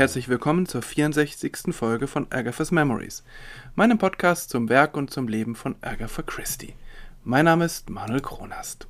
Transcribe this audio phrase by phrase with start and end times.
[0.00, 1.74] Herzlich willkommen zur 64.
[1.74, 3.22] Folge von Agatha's Memories,
[3.74, 6.72] meinem Podcast zum Werk und zum Leben von Agatha Christie.
[7.22, 8.88] Mein Name ist Manuel Kronast.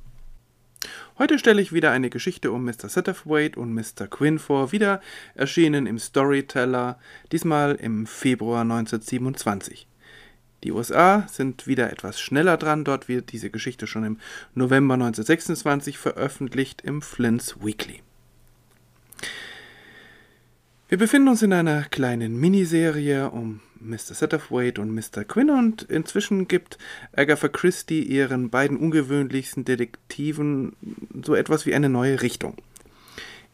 [1.17, 2.87] Heute stelle ich wieder eine Geschichte um Mr.
[2.87, 4.07] Satterthwaite und Mr.
[4.09, 5.01] Quinn vor, wieder
[5.35, 6.97] erschienen im Storyteller,
[7.33, 9.87] diesmal im Februar 1927.
[10.63, 14.17] Die USA sind wieder etwas schneller dran, dort wird diese Geschichte schon im
[14.55, 18.01] November 1926 veröffentlicht im Flint's Weekly.
[20.91, 24.13] Wir befinden uns in einer kleinen Miniserie um Mr.
[24.13, 25.23] Satterthwaite und Mr.
[25.23, 26.77] Quinn und inzwischen gibt
[27.15, 30.75] Agatha Christie ihren beiden ungewöhnlichsten Detektiven
[31.23, 32.57] so etwas wie eine neue Richtung.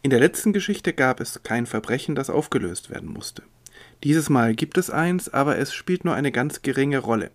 [0.02, 3.44] In der letzten Geschichte gab es kein Verbrechen, das aufgelöst werden musste.
[4.04, 7.30] Dieses Mal gibt es eins, aber es spielt nur eine ganz geringe Rolle.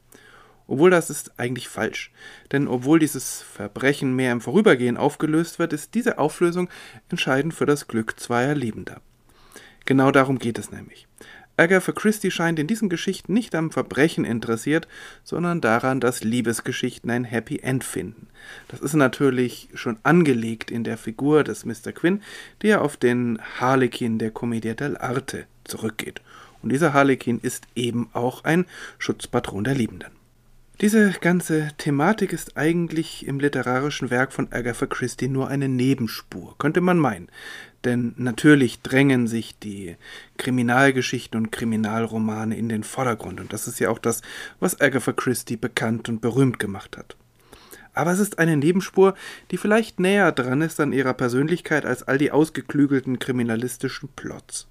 [0.66, 2.10] Obwohl das ist eigentlich falsch,
[2.50, 6.68] denn obwohl dieses Verbrechen mehr im Vorübergehen aufgelöst wird, ist diese Auflösung
[7.08, 9.00] entscheidend für das Glück zweier Liebender.
[9.84, 11.06] Genau darum geht es nämlich.
[11.58, 14.88] Agatha Christie scheint in diesen Geschichten nicht am Verbrechen interessiert,
[15.22, 18.28] sondern daran, dass Liebesgeschichten ein Happy End finden.
[18.68, 21.92] Das ist natürlich schon angelegt in der Figur des Mr.
[21.92, 22.22] Quinn,
[22.62, 26.22] der auf den Harlekin der Commedia dell'arte zurückgeht.
[26.62, 28.64] Und dieser Harlekin ist eben auch ein
[28.98, 30.12] Schutzpatron der Liebenden.
[30.80, 36.80] Diese ganze Thematik ist eigentlich im literarischen Werk von Agatha Christie nur eine Nebenspur, könnte
[36.80, 37.28] man meinen.
[37.84, 39.96] Denn natürlich drängen sich die
[40.36, 43.40] Kriminalgeschichten und Kriminalromane in den Vordergrund.
[43.40, 44.22] Und das ist ja auch das,
[44.60, 47.16] was Agatha Christie bekannt und berühmt gemacht hat.
[47.94, 49.14] Aber es ist eine Nebenspur,
[49.50, 54.66] die vielleicht näher dran ist an ihrer Persönlichkeit als all die ausgeklügelten kriminalistischen Plots.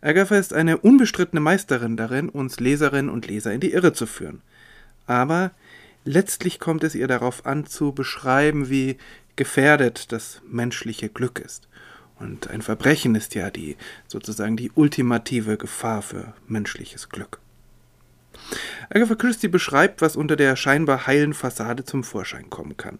[0.00, 4.40] Agatha ist eine unbestrittene Meisterin darin, uns Leserinnen und Leser in die Irre zu führen.
[5.06, 5.52] Aber
[6.04, 8.96] letztlich kommt es ihr darauf an, zu beschreiben, wie
[9.36, 11.68] gefährdet das menschliche Glück ist.
[12.20, 13.76] Und ein Verbrechen ist ja die
[14.06, 17.40] sozusagen die ultimative Gefahr für menschliches Glück.
[18.90, 22.98] Agatha Christie beschreibt, was unter der scheinbar heilen Fassade zum Vorschein kommen kann.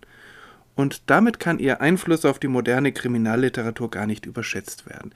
[0.75, 5.13] Und damit kann ihr Einfluss auf die moderne Kriminalliteratur gar nicht überschätzt werden.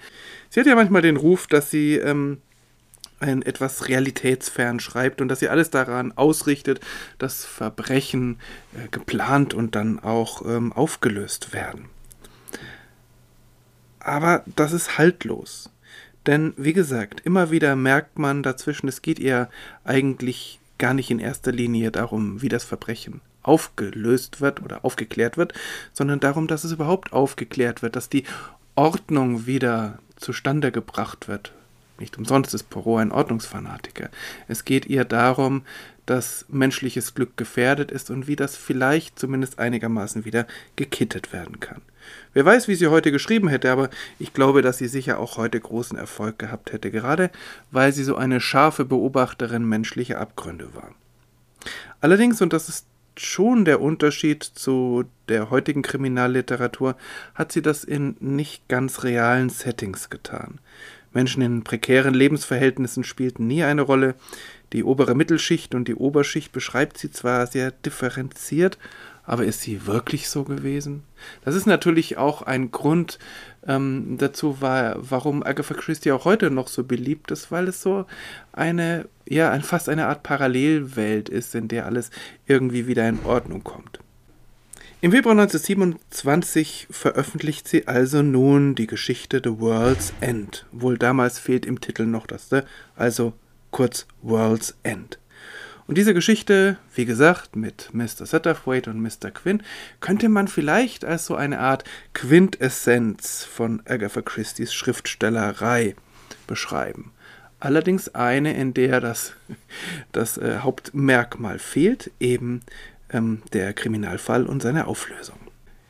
[0.51, 2.43] Sie hat ja manchmal den Ruf, dass sie ähm,
[3.21, 6.81] ein etwas realitätsfern schreibt und dass sie alles daran ausrichtet,
[7.19, 8.39] dass Verbrechen
[8.75, 11.89] äh, geplant und dann auch ähm, aufgelöst werden.
[14.05, 15.71] Aber das ist haltlos.
[16.27, 19.49] Denn, wie gesagt, immer wieder merkt man dazwischen, es geht ihr
[19.85, 25.53] eigentlich gar nicht in erster Linie darum, wie das Verbrechen aufgelöst wird oder aufgeklärt wird,
[25.93, 28.25] sondern darum, dass es überhaupt aufgeklärt wird, dass die
[28.75, 31.53] Ordnung wieder zustande gebracht wird.
[31.99, 34.09] Nicht umsonst ist Poirot ein Ordnungsfanatiker.
[34.49, 35.63] Es geht ihr darum,
[36.07, 41.81] dass menschliches Glück gefährdet ist und wie das vielleicht zumindest einigermaßen wieder gekittet werden kann.
[42.33, 43.89] Wer weiß, wie sie heute geschrieben hätte, aber
[44.19, 47.31] ich glaube, dass sie sicher auch heute großen Erfolg gehabt hätte, gerade
[47.71, 50.95] weil sie so eine scharfe Beobachterin menschlicher Abgründe war.
[52.01, 52.87] Allerdings, und das ist
[53.17, 56.97] schon der Unterschied zu der heutigen Kriminalliteratur,
[57.35, 60.59] hat sie das in nicht ganz realen Settings getan.
[61.15, 64.15] Menschen in prekären Lebensverhältnissen spielten nie eine Rolle.
[64.73, 68.79] Die obere Mittelschicht und die Oberschicht beschreibt sie zwar sehr differenziert,
[69.25, 71.05] aber ist sie wirklich so gewesen?
[71.45, 73.19] Das ist natürlich auch ein Grund
[73.67, 78.05] ähm, dazu, war, warum Agatha Christie auch heute noch so beliebt ist, weil es so
[78.53, 82.11] eine, ja, fast eine Art Parallelwelt ist, in der alles
[82.47, 84.01] irgendwie wieder in Ordnung kommt.
[85.05, 90.65] Im Februar 1927 veröffentlicht sie also nun die Geschichte The World's End.
[90.73, 92.61] Wohl damals fehlt im Titel noch das The,
[92.97, 93.35] also
[93.71, 95.19] kurz World's End.
[95.87, 98.25] Und diese Geschichte, wie gesagt, mit Mr.
[98.25, 99.31] Satterthwaite und Mr.
[99.31, 99.63] Quinn,
[100.01, 101.85] könnte man vielleicht als so eine Art
[102.15, 105.97] Quintessenz von Agatha Christie's Schriftstellerei
[106.47, 107.13] beschreiben.
[107.61, 109.35] Allerdings eine, in der das,
[110.13, 112.63] das äh, Hauptmerkmal fehlt, eben
[113.15, 115.39] ähm, der Kriminalfall und seine Auflösung.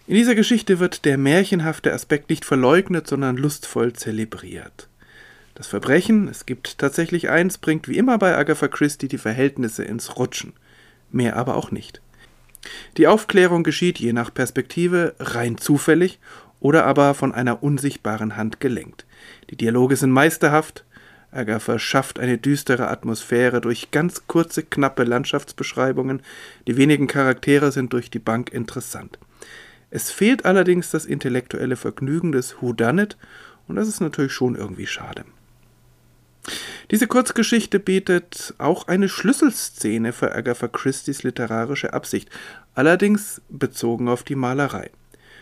[0.07, 4.89] In dieser Geschichte wird der märchenhafte Aspekt nicht verleugnet, sondern lustvoll zelebriert.
[5.55, 10.17] Das Verbrechen, es gibt tatsächlich eins, bringt wie immer bei Agatha Christie die Verhältnisse ins
[10.19, 10.53] Rutschen.
[11.11, 12.03] Mehr aber auch nicht.
[12.97, 16.19] Die Aufklärung geschieht je nach Perspektive rein zufällig
[16.61, 19.07] oder aber von einer unsichtbaren Hand gelenkt.
[19.51, 20.85] Die Dialoge sind meisterhaft.
[21.35, 26.23] Agatha schafft eine düstere Atmosphäre durch ganz kurze, knappe Landschaftsbeschreibungen.
[26.67, 29.19] Die wenigen Charaktere sind durch die Bank interessant.
[29.91, 33.17] Es fehlt allerdings das intellektuelle Vergnügen des Whodunit
[33.69, 35.25] und das ist natürlich schon irgendwie schade.
[36.91, 42.29] Diese Kurzgeschichte bietet auch eine Schlüsselszene für Agatha Christie's literarische Absicht,
[42.75, 44.91] allerdings bezogen auf die Malerei.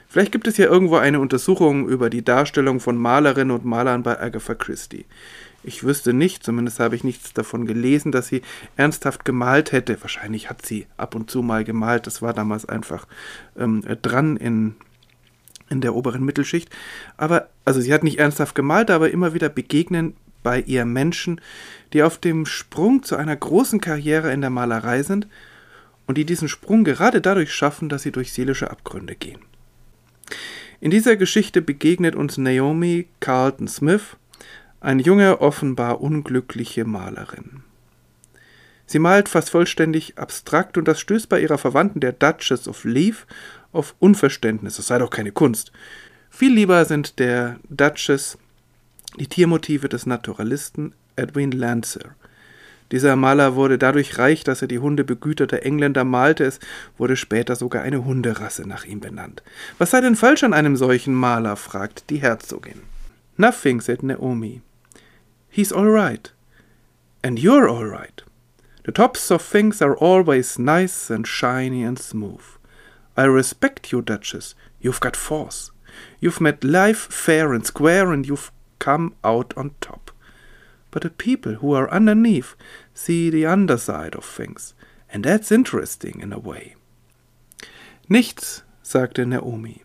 [0.08, 4.20] Vielleicht gibt es ja irgendwo eine Untersuchung über die Darstellung von Malerinnen und Malern bei
[4.20, 5.06] Agatha Christie.
[5.64, 8.42] Ich wüsste nicht, zumindest habe ich nichts davon gelesen, dass sie
[8.76, 10.00] ernsthaft gemalt hätte.
[10.00, 13.06] Wahrscheinlich hat sie ab und zu mal gemalt, das war damals einfach
[13.56, 14.74] ähm, dran in,
[15.70, 16.68] in der oberen Mittelschicht.
[17.16, 21.40] Aber, also sie hat nicht ernsthaft gemalt, aber immer wieder begegnen bei ihr Menschen,
[21.92, 25.28] die auf dem Sprung zu einer großen Karriere in der Malerei sind
[26.06, 29.38] und die diesen Sprung gerade dadurch schaffen, dass sie durch seelische Abgründe gehen.
[30.80, 34.16] In dieser Geschichte begegnet uns Naomi Carlton Smith,
[34.82, 37.62] eine junge, offenbar unglückliche Malerin.
[38.86, 43.26] Sie malt fast vollständig abstrakt und das stößt bei ihrer Verwandten der Duchess of Leaf
[43.72, 44.78] auf Unverständnis.
[44.78, 45.72] Es sei doch keine Kunst.
[46.30, 48.36] Viel lieber sind der Duchess
[49.18, 52.14] die Tiermotive des Naturalisten Edwin Landseer.
[52.90, 56.44] Dieser Maler wurde dadurch reich, dass er die Hunde begüterter Engländer malte.
[56.44, 56.60] Es
[56.98, 59.42] wurde später sogar eine Hunderasse nach ihm benannt.
[59.78, 61.56] Was sei denn falsch an einem solchen Maler?
[61.56, 62.82] fragt die Herzogin.
[63.38, 64.60] Nothing, said Naomi.
[65.52, 66.32] He's all right.
[67.22, 68.22] And you're all right.
[68.84, 72.42] The tops of things are always nice and shiny and smooth.
[73.18, 74.54] I respect you, Duchess.
[74.80, 75.70] You've got force.
[76.20, 80.10] You've made life fair and square, and you've come out on top.
[80.90, 82.56] But the people who are underneath
[82.94, 84.72] see the underside of things,
[85.10, 86.76] and that's interesting in a way.
[88.08, 89.82] Nichts, sagte Naomi.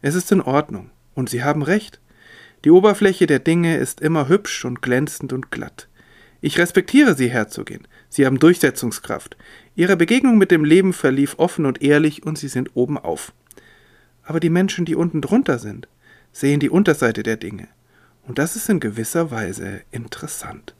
[0.00, 1.98] Es ist in Ordnung, und Sie haben recht.
[2.64, 5.88] Die Oberfläche der Dinge ist immer hübsch und glänzend und glatt.
[6.40, 7.86] Ich respektiere Sie, Herzogin.
[8.08, 9.36] Sie haben Durchsetzungskraft.
[9.74, 13.32] Ihre Begegnung mit dem Leben verlief offen und ehrlich und Sie sind oben auf.
[14.22, 15.88] Aber die Menschen, die unten drunter sind,
[16.32, 17.68] sehen die Unterseite der Dinge.
[18.26, 20.74] Und das ist in gewisser Weise interessant.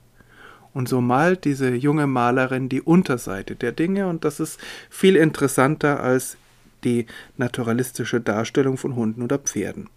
[0.73, 4.58] Und so malt diese junge Malerin die Unterseite der Dinge und das ist
[4.88, 6.37] viel interessanter als
[6.84, 7.06] die
[7.37, 9.88] naturalistische Darstellung von Hunden oder Pferden.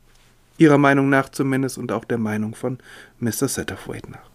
[0.58, 2.80] Ihrer Meinung nach zumindest und auch der Meinung von
[3.20, 3.48] Mr.
[3.48, 4.30] Satterthwaite nach.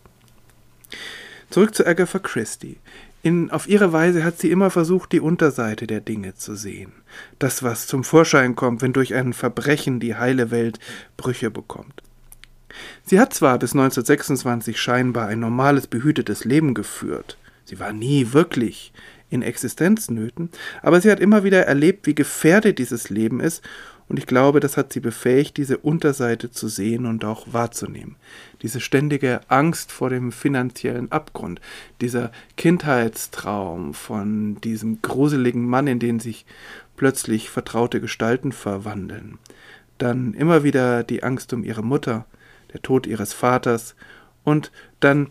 [1.51, 2.79] Zurück zu Agatha Christie.
[3.23, 6.93] In, auf ihre Weise hat sie immer versucht, die Unterseite der Dinge zu sehen.
[7.39, 10.79] Das, was zum Vorschein kommt, wenn durch ein Verbrechen die heile Welt
[11.17, 12.03] Brüche bekommt.
[13.05, 17.37] Sie hat zwar bis 1926 scheinbar ein normales, behütetes Leben geführt.
[17.65, 18.93] Sie war nie wirklich
[19.29, 20.51] in Existenznöten,
[20.83, 23.63] aber sie hat immer wieder erlebt, wie gefährdet dieses Leben ist
[24.11, 28.17] und ich glaube, das hat sie befähigt, diese Unterseite zu sehen und auch wahrzunehmen.
[28.61, 31.61] Diese ständige Angst vor dem finanziellen Abgrund,
[32.01, 36.45] dieser Kindheitstraum von diesem gruseligen Mann, in den sich
[36.97, 39.39] plötzlich vertraute Gestalten verwandeln.
[39.99, 42.27] Dann immer wieder die Angst um ihre Mutter,
[42.73, 43.95] der Tod ihres Vaters
[44.43, 45.29] und dann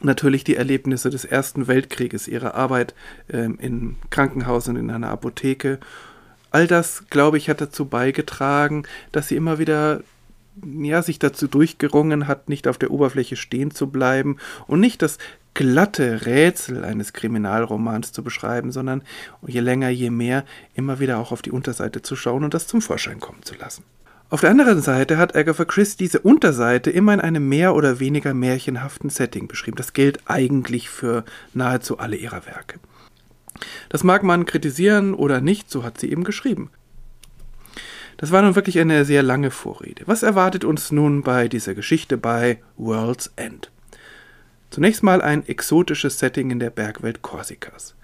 [0.00, 2.94] natürlich die Erlebnisse des Ersten Weltkrieges, ihre Arbeit
[3.30, 5.80] ähm, im Krankenhaus und in einer Apotheke
[6.50, 10.02] all das, glaube ich, hat dazu beigetragen, dass sie immer wieder
[10.64, 14.36] ja, sich dazu durchgerungen hat, nicht auf der Oberfläche stehen zu bleiben
[14.66, 15.18] und nicht das
[15.54, 19.02] glatte Rätsel eines Kriminalromans zu beschreiben, sondern
[19.46, 20.44] je länger, je mehr
[20.74, 23.84] immer wieder auch auf die Unterseite zu schauen und das zum Vorschein kommen zu lassen.
[24.28, 28.32] Auf der anderen Seite hat Agatha Christie diese Unterseite immer in einem mehr oder weniger
[28.32, 29.76] märchenhaften Setting beschrieben.
[29.76, 32.78] Das gilt eigentlich für nahezu alle ihrer Werke.
[33.88, 36.70] Das mag man kritisieren oder nicht, so hat sie eben geschrieben.
[38.16, 40.02] Das war nun wirklich eine sehr lange Vorrede.
[40.06, 43.70] Was erwartet uns nun bei dieser Geschichte bei World's End?
[44.70, 47.94] Zunächst mal ein exotisches Setting in der Bergwelt Korsikas.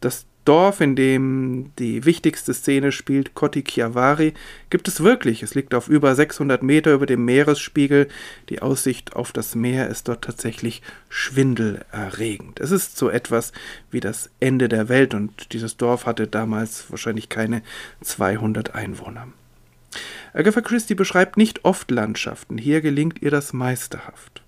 [0.00, 4.34] Das Dorf, in dem die wichtigste Szene spielt, Cotti Chiavari,
[4.70, 5.42] gibt es wirklich.
[5.42, 8.08] Es liegt auf über 600 Meter über dem Meeresspiegel.
[8.48, 12.58] Die Aussicht auf das Meer ist dort tatsächlich schwindelerregend.
[12.58, 13.52] Es ist so etwas
[13.90, 17.62] wie das Ende der Welt und dieses Dorf hatte damals wahrscheinlich keine
[18.00, 19.28] 200 Einwohner.
[20.34, 22.58] Agatha Christie beschreibt nicht oft Landschaften.
[22.58, 24.41] Hier gelingt ihr das meisterhaft.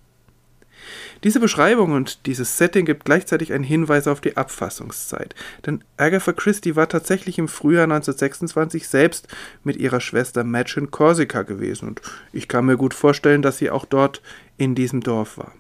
[1.23, 5.35] Diese Beschreibung und dieses Setting gibt gleichzeitig einen Hinweis auf die Abfassungszeit.
[5.67, 9.29] Denn Agatha Christie war tatsächlich im Frühjahr 1926 selbst
[9.63, 13.71] mit ihrer Schwester Madge in Korsika gewesen und ich kann mir gut vorstellen, dass sie
[13.71, 14.23] auch dort
[14.57, 15.53] in diesem Dorf war.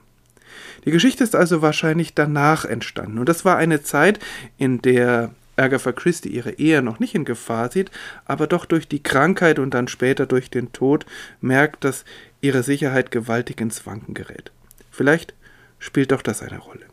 [0.84, 4.18] Die Geschichte ist also wahrscheinlich danach entstanden und das war eine Zeit,
[4.58, 7.90] in der Agatha Christie ihre Ehe noch nicht in Gefahr sieht,
[8.24, 11.06] aber doch durch die Krankheit und dann später durch den Tod
[11.40, 12.04] merkt, dass
[12.40, 14.50] ihre Sicherheit gewaltig ins Wanken gerät.
[14.94, 15.34] Vielleicht
[15.78, 16.86] spielt doch das eine Rolle.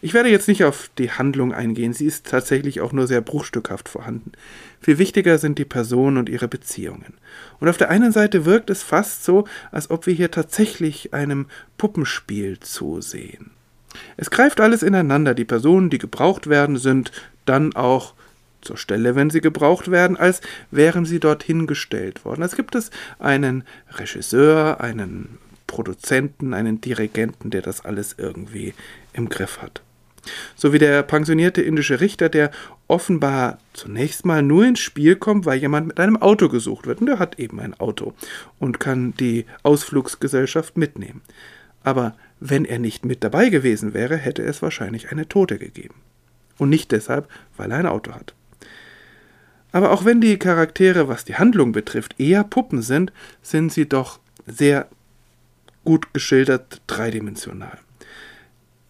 [0.00, 3.88] Ich werde jetzt nicht auf die Handlung eingehen, sie ist tatsächlich auch nur sehr bruchstückhaft
[3.88, 4.32] vorhanden.
[4.80, 7.14] Viel wichtiger sind die Personen und ihre Beziehungen.
[7.60, 11.46] Und auf der einen Seite wirkt es fast so, als ob wir hier tatsächlich einem
[11.78, 13.50] Puppenspiel zusehen.
[14.16, 17.12] Es greift alles ineinander, die Personen, die gebraucht werden, sind
[17.44, 18.14] dann auch
[18.62, 22.42] zur Stelle, wenn sie gebraucht werden, als wären sie dorthin gestellt worden.
[22.42, 25.38] Es gibt es einen Regisseur, einen
[25.72, 28.74] Produzenten, einen Dirigenten, der das alles irgendwie
[29.14, 29.80] im Griff hat.
[30.54, 32.50] So wie der pensionierte indische Richter, der
[32.88, 37.00] offenbar zunächst mal nur ins Spiel kommt, weil jemand mit einem Auto gesucht wird.
[37.00, 38.12] Und der hat eben ein Auto
[38.58, 41.22] und kann die Ausflugsgesellschaft mitnehmen.
[41.82, 45.94] Aber wenn er nicht mit dabei gewesen wäre, hätte es wahrscheinlich eine Tote gegeben.
[46.58, 48.34] Und nicht deshalb, weil er ein Auto hat.
[49.72, 53.10] Aber auch wenn die Charaktere, was die Handlung betrifft, eher Puppen sind,
[53.40, 54.86] sind sie doch sehr
[55.84, 57.78] gut geschildert dreidimensional.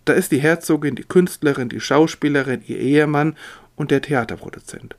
[0.04, 3.36] Da ist die Herzogin, die Künstlerin, die Schauspielerin, ihr Ehemann
[3.76, 4.96] und der Theaterproduzent.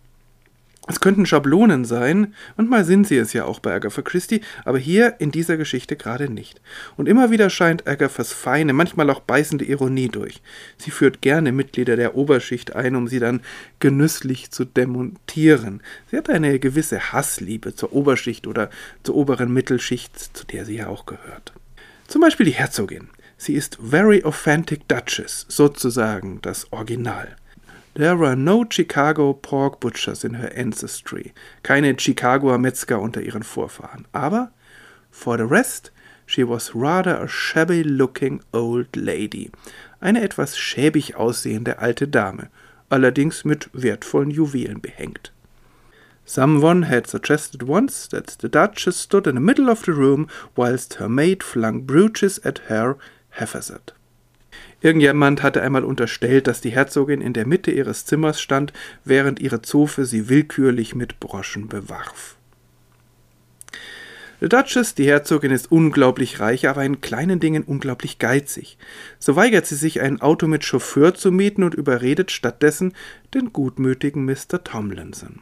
[0.85, 4.77] Es könnten Schablonen sein, und mal sind sie es ja auch bei Agatha Christie, aber
[4.77, 6.59] hier in dieser Geschichte gerade nicht.
[6.97, 10.41] Und immer wieder scheint Agathas feine, manchmal auch beißende Ironie durch.
[10.77, 13.41] Sie führt gerne Mitglieder der Oberschicht ein, um sie dann
[13.79, 15.81] genüsslich zu demontieren.
[16.11, 18.69] Sie hat eine gewisse Hassliebe zur Oberschicht oder
[19.03, 21.53] zur oberen Mittelschicht, zu der sie ja auch gehört.
[22.07, 23.09] Zum Beispiel die Herzogin.
[23.37, 27.35] Sie ist Very Authentic Duchess, sozusagen das Original.
[27.95, 31.33] There were no Chicago pork butchers in her ancestry.
[31.61, 34.07] Keine Chicagoer Metzger unter ihren Vorfahren.
[34.13, 34.51] Aber,
[35.11, 35.91] for the rest,
[36.25, 39.51] she was rather a shabby looking old lady.
[39.99, 42.49] Eine etwas schäbig aussehende alte Dame,
[42.89, 45.32] allerdings mit wertvollen Juwelen behängt.
[46.25, 50.95] Someone had suggested once that the Duchess stood in the middle of the room whilst
[50.95, 52.97] her maid flung brooches at her
[53.31, 53.93] Haphazard.
[54.81, 58.73] Irgendjemand hatte einmal unterstellt, dass die Herzogin in der Mitte ihres Zimmers stand,
[59.05, 62.35] während ihre Zofe sie willkürlich mit Broschen bewarf.
[64.41, 68.77] The Duchess, die Herzogin, ist unglaublich reich, aber in kleinen Dingen unglaublich geizig.
[69.17, 72.91] So weigert sie sich, ein Auto mit Chauffeur zu mieten und überredet stattdessen
[73.33, 74.61] den gutmütigen Mr.
[74.61, 75.39] Tomlinson.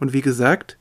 [0.00, 0.76] Und wie gesagt,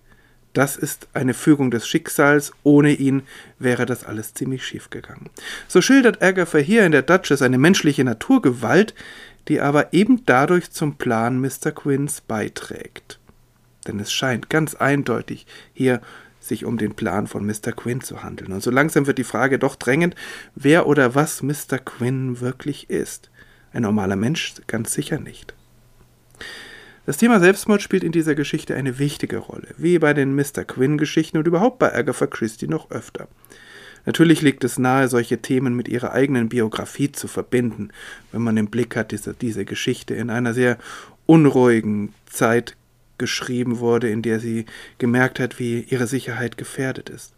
[0.53, 2.51] das ist eine Fügung des Schicksals.
[2.63, 3.21] Ohne ihn
[3.59, 5.29] wäre das alles ziemlich schief gegangen.
[5.67, 8.95] So schildert Agatha hier in der Duchess eine menschliche Naturgewalt,
[9.47, 11.71] die aber eben dadurch zum Plan Mr.
[11.71, 13.19] Quinns beiträgt.
[13.87, 16.01] Denn es scheint ganz eindeutig hier
[16.39, 17.71] sich um den Plan von Mr.
[17.75, 18.51] Quinn zu handeln.
[18.51, 20.15] Und so langsam wird die Frage doch drängend,
[20.55, 21.77] wer oder was Mr.
[21.83, 23.29] Quinn wirklich ist.
[23.71, 25.53] Ein normaler Mensch ganz sicher nicht.
[27.05, 30.63] Das Thema Selbstmord spielt in dieser Geschichte eine wichtige Rolle, wie bei den Mr.
[30.65, 33.27] Quinn-Geschichten und überhaupt bei Agatha Christie noch öfter.
[34.05, 37.89] Natürlich liegt es nahe, solche Themen mit ihrer eigenen Biografie zu verbinden,
[38.31, 40.77] wenn man im Blick hat, dass diese Geschichte in einer sehr
[41.25, 42.75] unruhigen Zeit
[43.17, 44.65] geschrieben wurde, in der sie
[44.97, 47.33] gemerkt hat, wie ihre Sicherheit gefährdet ist.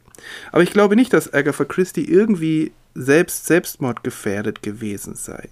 [0.51, 5.49] Aber ich glaube nicht, dass Agatha Christie irgendwie selbst selbstmordgefährdet gewesen sei.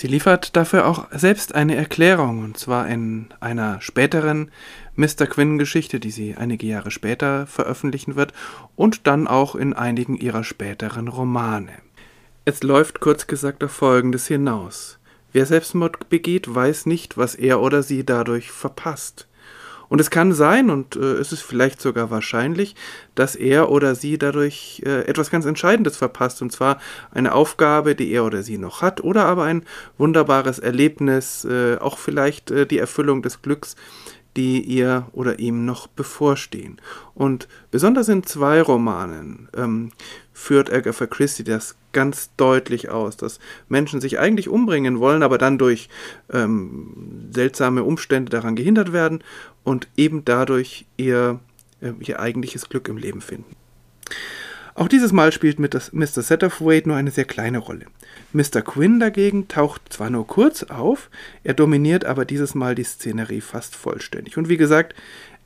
[0.00, 4.50] Sie liefert dafür auch selbst eine Erklärung, und zwar in einer späteren
[4.96, 5.26] Mr.
[5.26, 8.32] Quinn-Geschichte, die sie einige Jahre später veröffentlichen wird,
[8.76, 11.72] und dann auch in einigen ihrer späteren Romane.
[12.46, 14.98] Es läuft kurz gesagt auf Folgendes hinaus.
[15.34, 19.28] Wer Selbstmord begeht, weiß nicht, was er oder sie dadurch verpasst.
[19.90, 22.76] Und es kann sein, und äh, es ist vielleicht sogar wahrscheinlich,
[23.16, 26.78] dass er oder sie dadurch äh, etwas ganz Entscheidendes verpasst, und zwar
[27.10, 29.64] eine Aufgabe, die er oder sie noch hat, oder aber ein
[29.98, 33.74] wunderbares Erlebnis, äh, auch vielleicht äh, die Erfüllung des Glücks,
[34.36, 36.80] die ihr oder ihm noch bevorstehen.
[37.14, 39.90] Und besonders in zwei Romanen ähm,
[40.32, 45.58] führt Agatha Christie das ganz deutlich aus, dass Menschen sich eigentlich umbringen wollen, aber dann
[45.58, 45.88] durch
[46.32, 49.22] ähm, seltsame Umstände daran gehindert werden
[49.64, 51.40] und eben dadurch ihr,
[51.80, 53.56] äh, ihr eigentliches Glück im Leben finden.
[54.74, 56.22] Auch dieses Mal spielt mit Mr.
[56.22, 57.86] Satterthwaite nur eine sehr kleine Rolle.
[58.32, 58.62] Mr.
[58.62, 61.10] Quinn dagegen taucht zwar nur kurz auf,
[61.42, 64.36] er dominiert aber dieses Mal die Szenerie fast vollständig.
[64.36, 64.94] Und wie gesagt,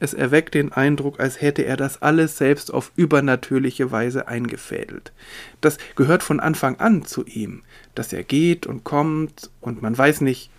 [0.01, 5.13] es erweckt den Eindruck, als hätte er das alles selbst auf übernatürliche Weise eingefädelt.
[5.61, 7.63] Das gehört von Anfang an zu ihm,
[7.95, 10.51] dass er geht und kommt und man weiß nicht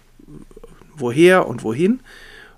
[0.95, 2.00] woher und wohin.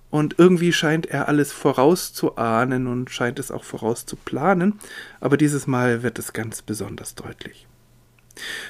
[0.09, 4.79] Und irgendwie scheint er alles vorauszuahnen und scheint es auch vorauszuplanen,
[5.19, 7.67] aber dieses Mal wird es ganz besonders deutlich.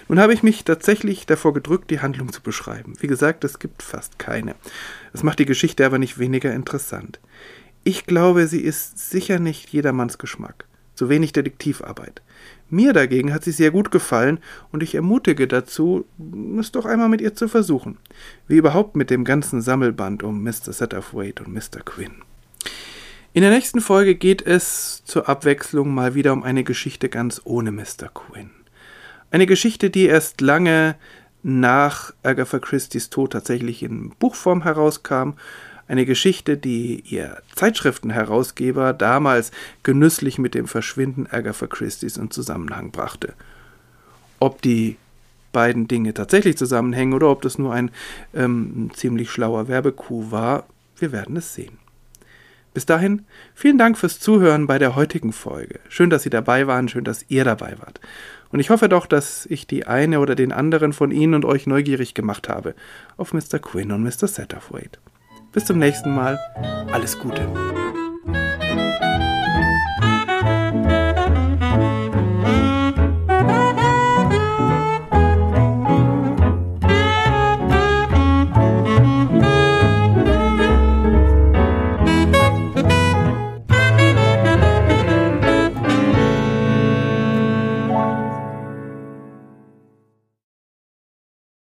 [0.08, 2.94] Nun habe ich mich tatsächlich davor gedrückt, die Handlung zu beschreiben.
[3.00, 4.56] Wie gesagt, es gibt fast keine.
[5.14, 7.20] Es macht die Geschichte aber nicht weniger interessant.
[7.84, 10.66] Ich glaube, sie ist sicher nicht jedermanns Geschmack.
[10.96, 12.22] Zu wenig Detektivarbeit.
[12.70, 14.40] Mir dagegen hat sie sehr gut gefallen
[14.72, 16.06] und ich ermutige dazu,
[16.60, 17.98] es doch einmal mit ihr zu versuchen.
[18.48, 20.74] Wie überhaupt mit dem ganzen Sammelband um Mr.
[20.74, 21.82] Satterthwaite und Mr.
[21.86, 22.24] Quinn.
[23.34, 27.72] In der nächsten Folge geht es zur Abwechslung mal wieder um eine Geschichte ganz ohne
[27.72, 28.10] Mr.
[28.14, 28.50] Quinn.
[29.32, 30.96] Eine Geschichte, die erst lange
[31.44, 35.34] nach Agatha Christie's Tod tatsächlich in Buchform herauskam,
[35.88, 39.52] Eine Geschichte, die ihr Zeitschriftenherausgeber damals
[39.84, 43.34] genüsslich mit dem Verschwinden Agatha Christie's in Zusammenhang brachte.
[44.40, 44.98] Ob die
[45.54, 47.92] beiden Dinge tatsächlich zusammenhängen oder ob das nur ein
[48.34, 50.66] ähm, ziemlich schlauer Werbekuh war,
[50.98, 51.78] wir werden es sehen.
[52.74, 53.26] Bis dahin,
[53.56, 55.80] vielen Dank fürs Zuhören bei der heutigen Folge.
[55.90, 58.00] Schön, dass Sie dabei waren, schön, dass ihr dabei wart.
[58.52, 61.66] Und ich hoffe doch, dass ich die eine oder den anderen von Ihnen und euch
[61.66, 62.76] neugierig gemacht habe
[63.18, 63.58] auf Mr.
[63.60, 64.28] Quinn und Mr.
[64.28, 65.00] Satterthwaite.
[65.58, 66.38] Bis zum nächsten Mal.
[66.92, 67.42] Alles Gute.